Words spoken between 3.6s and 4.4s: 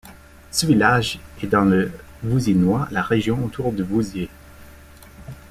de Vouziers.